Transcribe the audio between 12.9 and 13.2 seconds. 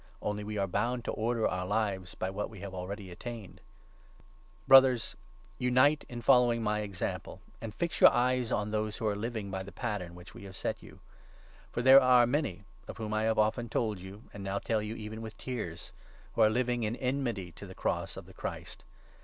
whom